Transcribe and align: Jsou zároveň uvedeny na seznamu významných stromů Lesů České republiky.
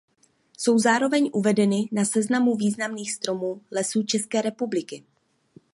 Jsou 0.57 0.79
zároveň 0.79 1.29
uvedeny 1.33 1.89
na 1.91 2.05
seznamu 2.05 2.55
významných 2.55 3.11
stromů 3.13 3.61
Lesů 3.71 4.03
České 4.05 4.41
republiky. 4.41 5.03